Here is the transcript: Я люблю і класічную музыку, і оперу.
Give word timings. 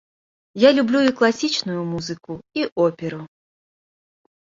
Я 0.61 0.69
люблю 0.77 0.99
і 1.07 1.11
класічную 1.19 1.81
музыку, 1.91 2.31
і 2.61 2.65
оперу. 2.87 3.21